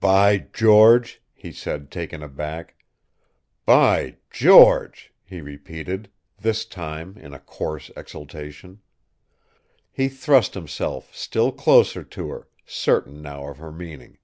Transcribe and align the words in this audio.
"By 0.00 0.48
George!" 0.52 1.22
he 1.32 1.50
said, 1.50 1.90
taken 1.90 2.22
aback. 2.22 2.84
"By 3.64 4.18
George!" 4.30 5.14
he 5.24 5.40
repeated, 5.40 6.10
this 6.38 6.66
time 6.66 7.16
in 7.16 7.32
a 7.32 7.38
coarse 7.38 7.90
exultation. 7.96 8.82
He 9.90 10.10
thrust 10.10 10.52
himself 10.52 11.16
still 11.16 11.52
closer 11.52 12.04
to 12.04 12.28
her, 12.28 12.48
certain 12.66 13.22
now 13.22 13.48
of 13.48 13.56
her 13.56 13.72
meaning. 13.72 14.18